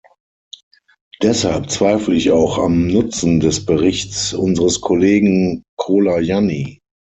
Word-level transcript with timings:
Deshalb 1.21 1.69
zweifle 1.69 2.15
ich 2.15 2.31
auch 2.31 2.57
am 2.57 2.87
Nutzen 2.87 3.39
des 3.39 3.67
Berichts 3.67 4.33
unseres 4.33 4.81
Kollegen 4.81 5.61
Colajanni. 5.77 6.79